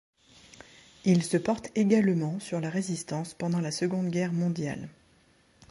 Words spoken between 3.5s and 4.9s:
la seconde guerre mondiale.